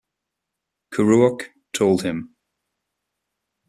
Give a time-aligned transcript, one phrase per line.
[0.89, 2.33] Kerouac told him.